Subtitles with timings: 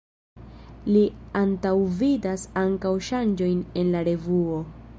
[0.93, 1.03] Li
[1.41, 4.57] antaŭvidas ankaŭ ŝanĝojn en la revuo.